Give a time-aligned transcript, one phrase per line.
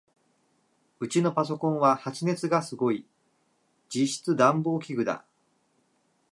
[0.99, 3.05] ウチのパソコンは発熱がすごい。
[3.87, 5.23] 実質暖房器具だ。